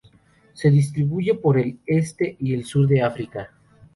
Se 0.55 0.71
distribuyen 0.71 1.39
por 1.39 1.59
el 1.59 1.79
este 1.85 2.35
y 2.39 2.55
el 2.55 2.65
sur 2.65 2.87
de 2.87 3.03
África. 3.03 3.51